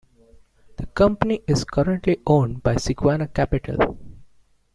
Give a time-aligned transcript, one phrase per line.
[0.77, 3.99] The company is currently owned by Sequana Capital.